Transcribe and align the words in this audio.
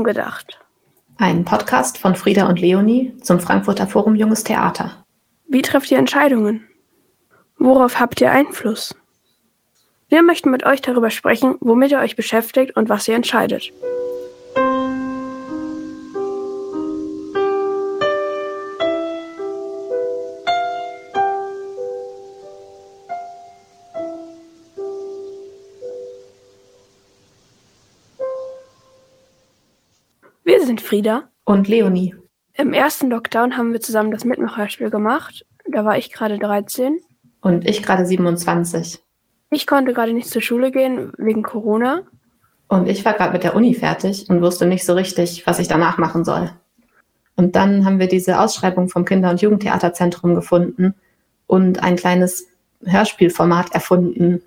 Umgedacht. 0.00 0.58
Ein 1.18 1.44
Podcast 1.44 1.98
von 1.98 2.14
Frieda 2.14 2.48
und 2.48 2.58
Leonie 2.58 3.14
zum 3.20 3.38
Frankfurter 3.38 3.86
Forum 3.86 4.14
Junges 4.14 4.44
Theater. 4.44 5.04
Wie 5.46 5.60
trefft 5.60 5.90
ihr 5.90 5.98
Entscheidungen? 5.98 6.66
Worauf 7.58 8.00
habt 8.00 8.18
ihr 8.22 8.32
Einfluss? 8.32 8.96
Wir 10.08 10.22
möchten 10.22 10.50
mit 10.50 10.64
euch 10.64 10.80
darüber 10.80 11.10
sprechen, 11.10 11.56
womit 11.60 11.90
ihr 11.90 11.98
euch 11.98 12.16
beschäftigt 12.16 12.74
und 12.76 12.88
was 12.88 13.08
ihr 13.08 13.14
entscheidet. 13.14 13.72
Wir 30.44 30.64
sind 30.64 30.80
Frieda 30.80 31.28
und 31.44 31.68
Leonie. 31.68 32.14
Im 32.54 32.72
ersten 32.72 33.10
Lockdown 33.10 33.56
haben 33.56 33.72
wir 33.72 33.80
zusammen 33.80 34.10
das 34.10 34.24
Mitmachhörspiel 34.24 34.90
gemacht. 34.90 35.46
Da 35.66 35.84
war 35.84 35.98
ich 35.98 36.12
gerade 36.12 36.38
13. 36.38 36.98
Und 37.40 37.68
ich 37.68 37.82
gerade 37.82 38.06
27. 38.06 39.02
Ich 39.50 39.66
konnte 39.66 39.92
gerade 39.92 40.12
nicht 40.12 40.28
zur 40.28 40.42
Schule 40.42 40.70
gehen 40.70 41.12
wegen 41.18 41.42
Corona. 41.42 42.02
Und 42.68 42.88
ich 42.88 43.04
war 43.04 43.14
gerade 43.14 43.32
mit 43.32 43.44
der 43.44 43.54
Uni 43.54 43.74
fertig 43.74 44.28
und 44.28 44.42
wusste 44.42 44.66
nicht 44.66 44.84
so 44.84 44.94
richtig, 44.94 45.46
was 45.46 45.58
ich 45.58 45.68
danach 45.68 45.98
machen 45.98 46.24
soll. 46.24 46.50
Und 47.36 47.56
dann 47.56 47.84
haben 47.84 47.98
wir 47.98 48.08
diese 48.08 48.38
Ausschreibung 48.38 48.88
vom 48.88 49.04
Kinder- 49.04 49.30
und 49.30 49.42
Jugendtheaterzentrum 49.42 50.34
gefunden 50.34 50.94
und 51.46 51.82
ein 51.82 51.96
kleines 51.96 52.46
Hörspielformat 52.84 53.74
erfunden. 53.74 54.42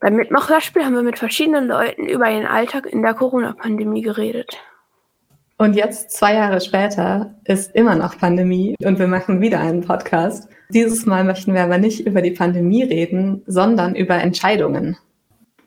Beim 0.00 0.16
Mitmachhörspiel 0.16 0.84
haben 0.84 0.94
wir 0.94 1.02
mit 1.02 1.18
verschiedenen 1.18 1.66
Leuten 1.66 2.06
über 2.06 2.30
ihren 2.30 2.46
Alltag 2.46 2.86
in 2.86 3.02
der 3.02 3.14
Corona-Pandemie 3.14 4.02
geredet. 4.02 4.58
Und 5.64 5.76
jetzt, 5.76 6.10
zwei 6.10 6.34
Jahre 6.34 6.60
später, 6.60 7.36
ist 7.46 7.74
immer 7.74 7.94
noch 7.94 8.18
Pandemie 8.18 8.76
und 8.84 8.98
wir 8.98 9.08
machen 9.08 9.40
wieder 9.40 9.60
einen 9.60 9.80
Podcast. 9.80 10.46
Dieses 10.68 11.06
Mal 11.06 11.24
möchten 11.24 11.54
wir 11.54 11.62
aber 11.62 11.78
nicht 11.78 12.06
über 12.06 12.20
die 12.20 12.32
Pandemie 12.32 12.82
reden, 12.82 13.42
sondern 13.46 13.94
über 13.94 14.16
Entscheidungen. 14.16 14.98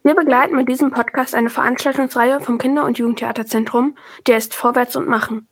Wir 0.04 0.14
begleiten 0.14 0.56
mit 0.56 0.70
diesem 0.70 0.92
Podcast 0.92 1.34
eine 1.34 1.50
Veranstaltungsreihe 1.50 2.42
vom 2.42 2.60
Kinder- 2.60 2.86
und 2.86 3.00
Jugendtheaterzentrum, 3.00 3.98
der 4.28 4.38
ist 4.38 4.54
Vorwärts 4.54 4.96
und 4.96 5.08
Machen. 5.08 5.48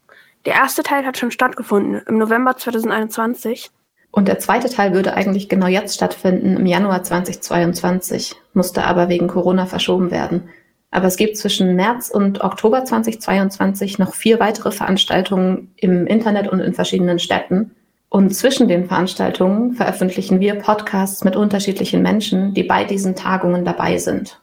Der 0.46 0.54
erste 0.54 0.84
Teil 0.84 1.08
hat 1.08 1.18
schon 1.18 1.32
stattgefunden, 1.32 2.04
im 2.08 2.20
November 2.20 2.56
2021. 2.56 3.72
Und 4.12 4.28
der 4.28 4.38
zweite 4.38 4.70
Teil 4.70 4.94
würde 4.94 5.16
eigentlich 5.16 5.50
genau 5.50 5.66
jetzt 5.66 5.96
stattfinden, 5.96 6.58
im 6.58 6.68
Januar 6.68 7.02
2022, 7.02 8.36
musste 8.54 8.84
aber 8.84 9.10
wegen 9.10 9.26
Corona 9.26 9.66
verschoben 9.66 10.12
werden. 10.12 10.50
Aber 10.96 11.08
es 11.08 11.18
gibt 11.18 11.36
zwischen 11.36 11.76
März 11.76 12.10
und 12.10 12.42
Oktober 12.42 12.86
2022 12.86 14.00
noch 14.00 14.14
vier 14.14 14.40
weitere 14.40 14.72
Veranstaltungen 14.72 15.74
im 15.76 16.08
Internet 16.08 16.48
und 16.48 16.62
in 16.62 16.74
verschiedenen 16.74 17.20
Städten. 17.20 17.72
Und 18.08 18.34
zwischen 18.34 18.70
den 18.70 18.86
Veranstaltungen 18.86 19.74
veröffentlichen 19.74 20.40
wir 20.40 20.56
Podcasts 20.56 21.26
mit 21.26 21.36
unterschiedlichen 21.36 22.02
Menschen, 22.02 22.54
die 22.54 22.64
bei 22.64 22.86
diesen 22.86 23.14
Tagungen 23.14 23.66
dabei 23.66 23.98
sind. 23.98 24.42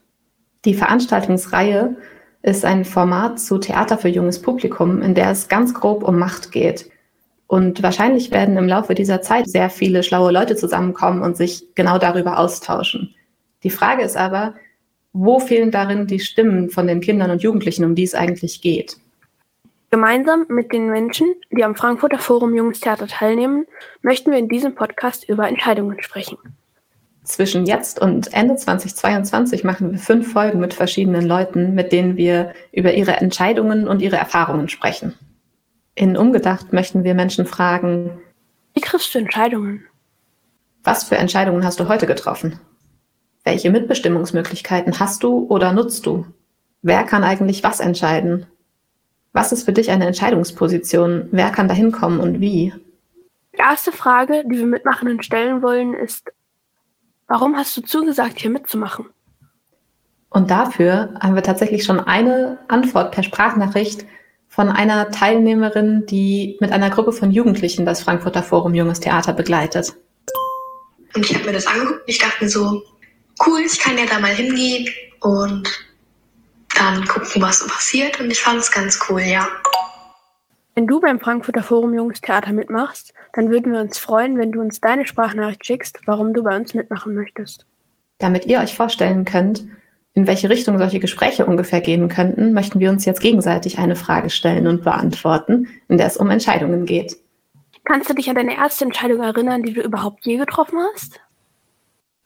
Die 0.67 0.75
Veranstaltungsreihe 0.75 1.97
ist 2.42 2.66
ein 2.66 2.84
Format 2.84 3.41
zu 3.41 3.56
Theater 3.56 3.97
für 3.97 4.11
junges 4.11 4.42
Publikum, 4.42 5.00
in 5.00 5.14
der 5.14 5.31
es 5.31 5.48
ganz 5.48 5.72
grob 5.72 6.06
um 6.06 6.19
Macht 6.19 6.53
geht. 6.53 6.91
Und 7.47 7.83
wahrscheinlich 7.83 8.31
werden 8.31 8.59
im 8.59 8.69
Laufe 8.69 8.94
dieser 8.94 9.22
Zeit 9.22 9.48
sehr 9.48 9.70
viele 9.70 10.03
schlaue 10.03 10.33
Leute 10.33 10.55
zusammenkommen 10.55 11.22
und 11.22 11.34
sich 11.34 11.75
genau 11.75 11.97
darüber 11.97 12.39
austauschen. 12.39 13.14
Die 13.62 13.70
Frage 13.70 14.03
ist 14.03 14.19
aber, 14.19 14.53
wo 15.12 15.41
fehlen 15.41 15.71
darin 15.71 16.06
die 16.06 16.21
Stimmen 16.21 16.71
von 16.71 16.87
den 16.87 17.00
Kindern 17.00 17.31
und 17.31 17.43
Jugendlichen, 17.43 17.84
um 17.84 17.95
die 17.95 18.05
es 18.05 18.15
eigentlich 18.15 18.61
geht? 18.61 18.97
Gemeinsam 19.91 20.47
mit 20.49 20.73
den 20.73 20.89
Menschen, 20.89 21.34
die 21.50 21.65
am 21.65 21.75
Frankfurter 21.75 22.19
Forum 22.19 22.55
Junges 22.55 22.81
Theater 22.81 23.06
teilnehmen, 23.06 23.67
möchten 24.00 24.31
wir 24.31 24.39
in 24.39 24.49
diesem 24.49 24.75
Podcast 24.75 25.28
über 25.28 25.47
Entscheidungen 25.47 26.03
sprechen. 26.03 26.39
Zwischen 27.25 27.67
jetzt 27.67 28.00
und 28.00 28.33
Ende 28.33 28.56
2022 28.56 29.65
machen 29.65 29.93
wir 29.93 29.99
fünf 29.99 30.33
Folgen 30.33 30.61
mit 30.61 30.75
verschiedenen 30.75 31.27
Leuten, 31.27 31.75
mit 31.75 31.93
denen 31.93 32.17
wir 32.17 32.53
über 32.73 32.94
ihre 32.94 33.12
Entscheidungen 33.12 33.87
und 33.87 34.00
ihre 34.00 34.17
Erfahrungen 34.17 34.69
sprechen. 34.69 35.15
In 35.94 36.17
Umgedacht 36.17 36.73
möchten 36.73 37.05
wir 37.05 37.15
Menschen 37.15 37.44
fragen, 37.44 38.19
wie 38.75 38.81
triffst 38.81 39.15
du 39.15 39.19
Entscheidungen? 39.19 39.84
Was 40.83 41.05
für 41.05 41.17
Entscheidungen 41.17 41.65
hast 41.65 41.79
du 41.79 41.89
heute 41.89 42.06
getroffen? 42.06 42.59
Welche 43.44 43.70
Mitbestimmungsmöglichkeiten 43.70 45.00
hast 45.00 45.22
du 45.22 45.47
oder 45.48 45.72
nutzt 45.72 46.06
du? 46.06 46.26
Wer 46.82 47.04
kann 47.04 47.25
eigentlich 47.25 47.62
was 47.62 47.80
entscheiden? 47.80 48.47
Was 49.32 49.53
ist 49.53 49.64
für 49.64 49.72
dich 49.72 49.91
eine 49.91 50.06
Entscheidungsposition? 50.06 51.28
Wer 51.32 51.50
kann 51.50 51.69
da 51.69 51.75
hinkommen 51.75 52.20
und 52.20 52.41
wie? 52.41 52.72
Die 53.54 53.58
erste 53.58 53.92
Frage, 53.92 54.44
die 54.47 54.58
wir 54.58 54.66
Mitmachenden 54.66 55.22
stellen 55.22 55.62
wollen, 55.62 55.94
ist, 55.94 56.31
warum 57.26 57.56
hast 57.56 57.76
du 57.76 57.82
zugesagt, 57.82 58.41
hier 58.41 58.50
mitzumachen? 58.50 59.06
Und 60.28 60.50
dafür 60.50 61.14
haben 61.20 61.34
wir 61.34 61.42
tatsächlich 61.42 61.84
schon 61.84 62.00
eine 62.00 62.58
Antwort 62.69 63.12
per 63.12 63.22
Sprachnachricht 63.22 64.06
von 64.48 64.69
einer 64.69 65.10
Teilnehmerin, 65.10 66.06
die 66.06 66.56
mit 66.60 66.72
einer 66.72 66.91
Gruppe 66.91 67.12
von 67.12 67.31
Jugendlichen 67.31 67.86
das 67.86 68.02
Frankfurter 68.02 68.42
Forum 68.42 68.75
Junges 68.75 69.00
Theater 69.00 69.32
begleitet. 69.32 69.94
Und 71.14 71.25
ich 71.25 71.34
habe 71.34 71.47
mir 71.47 71.52
das 71.52 71.66
angeguckt 71.66 72.00
und 72.00 72.08
ich 72.08 72.19
dachte 72.19 72.44
mir 72.44 72.50
so, 72.50 72.82
cool, 73.47 73.60
ich 73.60 73.78
kann 73.78 73.98
ja 73.98 74.06
da 74.06 74.19
mal 74.19 74.34
hingehen 74.34 74.88
und 75.20 75.69
dann 76.76 77.04
gucken, 77.06 77.42
was 77.42 77.60
so 77.60 77.66
passiert. 77.66 78.20
Und 78.20 78.30
ich 78.30 78.41
fand 78.41 78.58
es 78.60 78.70
ganz 78.70 78.98
cool, 79.08 79.20
ja. 79.20 79.47
Wenn 80.75 80.86
du 80.86 81.00
beim 81.00 81.20
Frankfurter 81.20 81.62
Forum 81.62 81.94
Jungs 81.94 82.20
Theater 82.20 82.52
mitmachst, 82.52 83.12
dann 83.34 83.50
würden 83.50 83.72
wir 83.72 83.81
uns 83.81 83.98
freuen, 83.98 84.38
wenn 84.38 84.52
du 84.52 84.60
uns 84.60 84.81
deine 84.81 85.06
Sprachnachricht 85.06 85.66
schickst, 85.66 86.00
warum 86.06 86.32
du 86.32 86.42
bei 86.42 86.56
uns 86.56 86.72
mitmachen 86.72 87.14
möchtest. 87.14 87.66
Damit 88.19 88.47
ihr 88.47 88.60
euch 88.60 88.75
vorstellen 88.75 89.25
könnt, 89.25 89.64
in 90.14 90.26
welche 90.26 90.48
Richtung 90.48 90.78
solche 90.78 91.00
Gespräche 91.00 91.47
ungefähr 91.47 91.81
gehen 91.81 92.08
könnten, 92.08 92.52
möchten 92.52 92.81
wir 92.81 92.91
uns 92.91 93.04
jetzt 93.04 93.20
gegenseitig 93.20 93.78
eine 93.78 93.97
Frage 93.97 94.31
stellen 94.31 94.66
und 94.66 94.84
beantworten, 94.84 95.69
in 95.88 95.98
der 95.98 96.06
es 96.06 96.16
um 96.16 96.31
Entscheidungen 96.31 96.86
geht. 96.86 97.16
Kannst 97.84 98.08
du 98.08 98.14
dich 98.14 98.28
an 98.28 98.36
deine 98.36 98.56
erste 98.56 98.84
Entscheidung 98.84 99.22
erinnern, 99.22 99.62
die 99.62 99.72
du 99.72 99.82
überhaupt 99.82 100.25
je 100.25 100.36
getroffen 100.36 100.78
hast? 100.92 101.20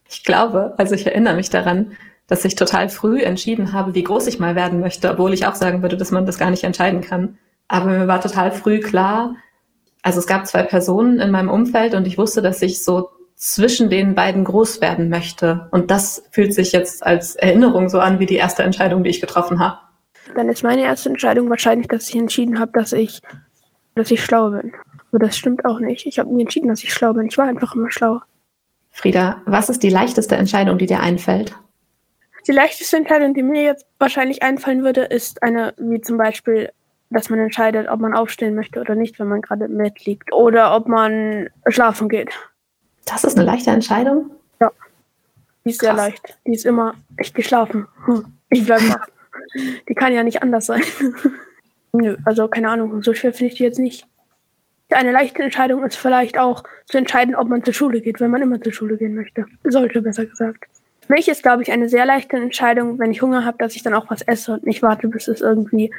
Ich 0.09 0.25
glaube, 0.25 0.75
also 0.79 0.95
ich 0.95 1.07
erinnere 1.07 1.35
mich 1.35 1.51
daran, 1.51 1.93
dass 2.27 2.45
ich 2.45 2.57
total 2.57 2.89
früh 2.89 3.23
entschieden 3.23 3.73
habe, 3.73 3.95
wie 3.95 4.03
groß 4.03 4.27
ich 4.27 4.39
mal 4.39 4.57
werden 4.57 4.81
möchte, 4.81 5.11
obwohl 5.11 5.33
ich 5.33 5.47
auch 5.47 5.55
sagen 5.55 5.83
würde, 5.83 5.97
dass 5.97 6.11
man 6.11 6.27
das 6.27 6.39
gar 6.39 6.51
nicht 6.51 6.65
entscheiden 6.65 7.01
kann. 7.01 7.39
Aber 7.69 7.87
mir 7.87 8.09
war 8.09 8.21
total 8.21 8.53
früh 8.53 8.81
klar, 8.81 9.37
also 10.07 10.21
es 10.21 10.29
gab 10.29 10.47
zwei 10.47 10.63
Personen 10.63 11.19
in 11.19 11.33
meinem 11.33 11.49
Umfeld 11.49 11.95
und 11.95 12.07
ich 12.07 12.17
wusste, 12.17 12.41
dass 12.41 12.63
ich 12.63 12.85
so 12.85 13.11
zwischen 13.35 13.91
den 13.91 14.15
beiden 14.15 14.45
groß 14.45 14.81
werden 14.81 15.09
möchte. 15.09 15.67
Und 15.73 15.91
das 15.91 16.23
fühlt 16.31 16.55
sich 16.55 16.71
jetzt 16.71 17.05
als 17.05 17.35
Erinnerung 17.35 17.89
so 17.89 17.99
an 17.99 18.21
wie 18.21 18.27
die 18.27 18.37
erste 18.37 18.63
Entscheidung, 18.63 19.03
die 19.03 19.11
ich 19.11 19.21
getroffen 19.21 19.59
habe. 19.59 19.79
Dann 20.37 20.49
ist 20.49 20.63
meine 20.63 20.83
erste 20.83 21.09
Entscheidung 21.09 21.51
wahrscheinlich, 21.51 21.89
dass 21.89 22.09
ich 22.09 22.15
entschieden 22.15 22.61
habe, 22.61 22.71
dass 22.73 22.93
ich, 22.93 23.21
dass 23.97 24.13
ich 24.13 24.23
schlau 24.23 24.51
bin. 24.51 24.73
Aber 25.11 25.19
das 25.19 25.37
stimmt 25.37 25.65
auch 25.65 25.81
nicht. 25.81 26.07
Ich 26.07 26.21
habe 26.21 26.33
nie 26.33 26.43
entschieden, 26.43 26.69
dass 26.69 26.85
ich 26.85 26.93
schlau 26.93 27.13
bin. 27.13 27.27
Ich 27.27 27.37
war 27.37 27.47
einfach 27.47 27.75
immer 27.75 27.91
schlau. 27.91 28.21
Frieda, 28.97 29.43
was 29.45 29.69
ist 29.69 29.83
die 29.83 29.91
leichteste 29.91 30.37
Entscheidung, 30.37 30.79
die 30.79 30.87
dir 30.87 31.01
einfällt? 31.01 31.55
Die 32.47 32.53
leichteste 32.53 32.97
Entscheidung, 32.97 33.35
die 33.35 33.43
mir 33.43 33.63
jetzt 33.63 33.85
wahrscheinlich 33.99 34.43
einfallen 34.43 34.83
würde, 34.85 35.03
ist 35.03 35.43
eine, 35.43 35.75
wie 35.77 36.01
zum 36.01 36.17
Beispiel, 36.17 36.73
dass 37.11 37.29
man 37.29 37.39
entscheidet, 37.39 37.91
ob 37.91 38.01
man 38.01 38.15
aufstehen 38.15 38.55
möchte 38.55 38.81
oder 38.81 38.95
nicht, 38.95 39.19
wenn 39.19 39.29
man 39.29 39.43
gerade 39.43 39.67
im 39.67 39.77
Bett 39.77 40.07
liegt. 40.07 40.33
Oder 40.33 40.75
ob 40.75 40.89
man 40.89 41.51
schlafen 41.69 42.09
geht. 42.09 42.31
Das 43.05 43.23
ist 43.23 43.37
eine 43.37 43.45
leichte 43.45 43.71
Entscheidung? 43.71 44.31
Ja. 44.63 44.73
Die 45.67 45.71
ist 45.71 45.81
Krass. 45.81 45.89
sehr 45.89 45.95
leicht. 45.95 46.39
Die 46.47 46.55
ist 46.55 46.65
immer, 46.65 46.95
ich 47.21 47.35
geschlafen. 47.35 47.87
Hm. 48.07 48.25
Ich 48.49 48.65
bleibe 48.65 48.89
wach. 48.89 49.07
Die 49.89 49.95
kann 49.95 50.15
ja 50.15 50.23
nicht 50.23 50.43
anders 50.43 50.65
sein. 50.65 50.83
Nö, 51.93 52.17
also 52.25 52.49
keine 52.49 52.71
Ahnung, 52.71 53.03
so 53.03 53.13
schwer 53.13 53.35
finde 53.35 53.53
ich 53.53 53.59
die 53.59 53.65
jetzt 53.65 53.79
nicht. 53.79 54.07
Eine 54.91 55.13
leichte 55.13 55.43
Entscheidung 55.43 55.85
ist 55.85 55.97
vielleicht 55.97 56.39
auch 56.39 56.63
zu 56.87 56.99
entscheiden, 56.99 57.35
ob 57.35 57.49
man 57.49 57.65
zur 57.65 57.75
Schule 57.75 58.01
geht, 58.01 58.21
wenn 58.21 58.31
man 58.31 58.43
immer 58.43 58.61
zur 58.61 58.73
Schule 58.73 58.97
gehen 58.97 59.15
möchte. 59.15 59.47
Sollte, 59.65 60.01
besser 60.01 60.27
gesagt. 60.27 60.65
Für 61.07 61.13
mich 61.13 61.29
ist, 61.29 61.43
glaube 61.43 61.63
ich, 61.63 61.73
eine 61.73 61.89
sehr 61.89 62.07
leichte 62.07 62.37
Entscheidung, 62.37 62.99
wenn 62.99 63.11
ich 63.11 63.23
Hunger 63.23 63.45
habe, 63.45 63.59
dass 63.59 63.77
ich 63.77 63.83
dann 63.83 63.95
auch 63.95 64.11
was 64.11 64.23
esse 64.23 64.55
und 64.55 64.67
nicht 64.67 64.83
warte, 64.83 65.09
bis 65.09 65.29
es 65.29 65.41
irgendwie 65.41 65.93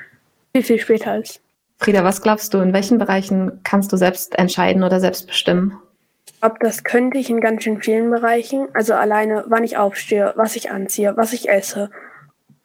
viel, 0.54 0.64
viel 0.64 0.80
später 0.80 1.18
ist. 1.18 1.42
Frieda, 1.80 2.04
was 2.04 2.22
glaubst 2.22 2.54
du, 2.54 2.60
in 2.60 2.74
welchen 2.74 2.98
Bereichen 2.98 3.60
kannst 3.64 3.92
du 3.92 3.98
selbst 3.98 4.38
entscheiden 4.38 4.84
oder 4.84 5.00
selbst 5.00 5.28
bestimmen? 5.28 5.78
Ich 6.26 6.40
glaube, 6.40 6.58
das 6.60 6.84
könnte 6.84 7.18
ich 7.18 7.30
in 7.30 7.42
ganz 7.42 7.64
schön 7.64 7.82
vielen 7.82 8.10
Bereichen. 8.10 8.68
Also 8.74 8.94
alleine, 8.94 9.46
wann 9.48 9.64
ich 9.64 9.78
aufstehe, 9.78 10.34
was 10.36 10.56
ich 10.56 10.72
anziehe, 10.72 11.16
was 11.16 11.34
ich 11.34 11.50
esse, 11.50 11.90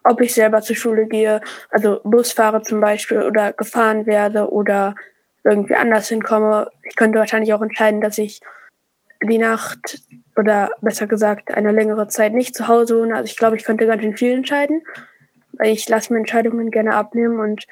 ob 0.04 0.20
ich 0.20 0.34
selber 0.34 0.62
zur 0.62 0.76
Schule 0.76 1.06
gehe, 1.06 1.40
also 1.70 2.00
Bus 2.02 2.32
fahre 2.32 2.62
zum 2.62 2.80
Beispiel 2.80 3.22
oder 3.22 3.52
gefahren 3.52 4.06
werde 4.06 4.50
oder 4.50 4.94
irgendwie 5.44 5.74
anders 5.74 6.08
hinkomme. 6.08 6.70
Ich 6.82 6.96
könnte 6.96 7.18
wahrscheinlich 7.18 7.52
auch 7.52 7.62
entscheiden, 7.62 8.00
dass 8.00 8.18
ich 8.18 8.40
die 9.22 9.38
Nacht 9.38 10.02
oder 10.36 10.70
besser 10.80 11.06
gesagt 11.06 11.52
eine 11.52 11.72
längere 11.72 12.08
Zeit 12.08 12.32
nicht 12.32 12.54
zu 12.54 12.68
Hause 12.68 13.00
wohne. 13.00 13.14
Also 13.14 13.26
ich 13.26 13.36
glaube, 13.36 13.56
ich 13.56 13.64
könnte 13.64 13.86
ganz 13.86 14.02
schön 14.02 14.16
viel 14.16 14.32
entscheiden, 14.32 14.82
weil 15.52 15.72
ich 15.72 15.88
lasse 15.88 16.12
mir 16.12 16.18
Entscheidungen 16.18 16.70
gerne 16.70 16.94
abnehmen 16.94 17.38
und 17.38 17.66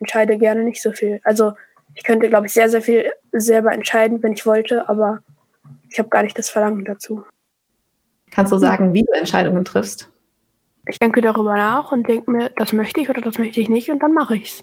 entscheide 0.00 0.38
gerne 0.38 0.64
nicht 0.64 0.82
so 0.82 0.92
viel. 0.92 1.20
Also 1.24 1.52
ich 1.94 2.04
könnte, 2.04 2.28
glaube 2.28 2.46
ich, 2.46 2.52
sehr, 2.52 2.68
sehr 2.68 2.82
viel 2.82 3.10
selber 3.32 3.72
entscheiden, 3.72 4.22
wenn 4.22 4.32
ich 4.32 4.46
wollte, 4.46 4.88
aber 4.88 5.20
ich 5.90 5.98
habe 5.98 6.08
gar 6.08 6.22
nicht 6.22 6.38
das 6.38 6.50
Verlangen 6.50 6.84
dazu. 6.84 7.24
Kannst 8.30 8.52
du 8.52 8.58
sagen, 8.58 8.94
wie 8.94 9.02
du 9.02 9.12
Entscheidungen 9.12 9.64
triffst? 9.64 10.10
Ich 10.86 10.98
denke 10.98 11.20
darüber 11.20 11.54
nach 11.54 11.92
und 11.92 12.08
denke 12.08 12.30
mir, 12.30 12.50
das 12.56 12.72
möchte 12.72 13.00
ich 13.00 13.10
oder 13.10 13.20
das 13.20 13.38
möchte 13.38 13.60
ich 13.60 13.68
nicht 13.68 13.90
und 13.90 14.02
dann 14.02 14.14
mache 14.14 14.36
ich 14.36 14.62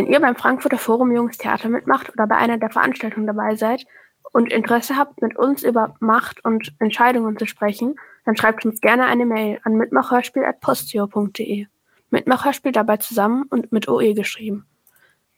Wenn 0.00 0.06
ihr 0.06 0.20
beim 0.20 0.34
Frankfurter 0.34 0.78
Forum 0.78 1.12
Junges 1.12 1.36
Theater 1.36 1.68
mitmacht 1.68 2.08
oder 2.08 2.26
bei 2.26 2.36
einer 2.36 2.56
der 2.56 2.70
Veranstaltungen 2.70 3.26
dabei 3.26 3.54
seid 3.54 3.84
und 4.32 4.50
Interesse 4.50 4.96
habt, 4.96 5.20
mit 5.20 5.36
uns 5.36 5.62
über 5.62 5.94
Macht 6.00 6.42
und 6.42 6.72
Entscheidungen 6.78 7.36
zu 7.36 7.44
sprechen, 7.44 7.96
dann 8.24 8.34
schreibt 8.34 8.64
uns 8.64 8.80
gerne 8.80 9.04
eine 9.04 9.26
Mail 9.26 9.60
an 9.62 9.74
mitmachhörspiel.postio.de. 9.74 11.66
Mitmachhörspiel 12.08 12.72
dabei 12.72 12.96
zusammen 12.96 13.44
und 13.50 13.72
mit 13.72 13.88
OE 13.88 14.14
geschrieben. 14.14 14.64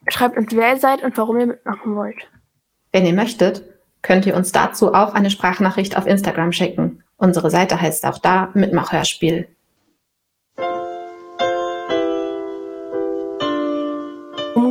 Schreibt 0.07 0.39
uns, 0.39 0.55
wer 0.55 0.75
ihr 0.75 0.79
seid 0.79 1.03
und 1.03 1.19
warum 1.19 1.41
ihr 1.41 1.47
mitmachen 1.49 1.97
wollt. 1.97 2.31
Wenn 2.93 3.05
ihr 3.05 3.15
möchtet, 3.15 3.65
könnt 4.03 4.27
ihr 4.27 4.37
uns 4.37 4.53
dazu 4.53 4.95
auch 4.95 5.15
eine 5.15 5.31
Sprachnachricht 5.31 5.99
auf 5.99 6.07
Instagram 6.07 6.53
schicken. 6.53 7.03
Unsere 7.17 7.51
Seite 7.51 7.81
heißt 7.81 8.07
auch 8.07 8.19
da 8.19 8.51
Mitmachhörspiel. 8.55 9.49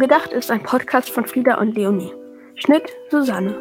Umgedacht 0.02 0.34
ist 0.34 0.50
ein 0.50 0.64
Podcast 0.64 1.12
von 1.12 1.28
Frieda 1.28 1.60
und 1.60 1.76
Leonie. 1.76 2.12
Schnitt 2.56 2.90
Susanne. 3.12 3.56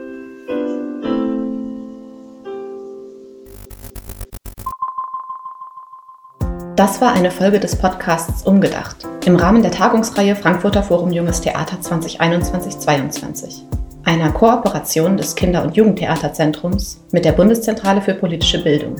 Das 6.77 6.99
war 7.03 7.13
eine 7.13 7.31
Folge 7.31 7.61
des 7.61 7.77
Podcasts 7.77 8.45
Umgedacht 8.45 9.07
im 9.27 9.37
Rahmen 9.37 9.61
der 9.61 9.71
Tagungsreihe 9.71 10.35
Frankfurter 10.35 10.83
Forum 10.83 11.13
Junges 11.13 11.43
Theater 11.43 11.77
2021-22, 11.77 13.65
einer 14.05 14.33
Kooperation 14.33 15.19
des 15.19 15.35
Kinder- 15.35 15.63
und 15.63 15.77
Jugendtheaterzentrums 15.77 17.05
mit 17.13 17.27
der 17.27 17.33
Bundeszentrale 17.33 18.01
für 18.01 18.15
politische 18.15 18.63
Bildung. 18.65 18.97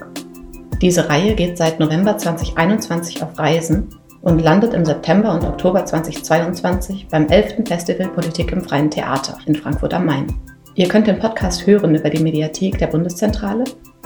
Diese 0.83 1.09
Reihe 1.09 1.35
geht 1.35 1.57
seit 1.57 1.81
November 1.81 2.19
2021 2.19 3.23
auf 3.23 3.39
Reisen 3.39 3.99
und 4.23 4.41
landet 4.41 4.75
im 4.75 4.85
September 4.85 5.33
und 5.33 5.45
Oktober 5.45 5.85
2022 5.85 7.09
beim 7.09 7.29
11. 7.29 7.67
Festival 7.67 8.09
Politik 8.09 8.53
im 8.53 8.63
Freien 8.63 8.91
Theater 8.91 9.39
in 9.47 9.55
Frankfurt 9.55 9.95
am 9.95 10.07
Main. 10.07 10.27
Ihr 10.75 10.89
könnt 10.89 11.07
den 11.07 11.19
Podcast 11.19 11.67
hören 11.67 11.95
über 11.95 12.11
die 12.11 12.23
Mediathek 12.23 12.79
der 12.79 12.87
Bundeszentrale 12.87 13.65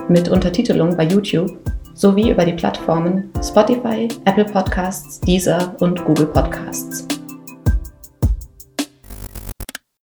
mit 0.08 0.28
Untertitelung 0.28 0.96
bei 0.96 1.04
YouTube 1.04 1.58
sowie 1.94 2.30
über 2.30 2.44
die 2.44 2.52
Plattformen 2.52 3.30
Spotify, 3.42 4.08
Apple 4.24 4.44
Podcasts, 4.44 5.20
Deezer 5.20 5.74
und 5.80 6.04
Google 6.04 6.26
Podcasts. 6.26 7.06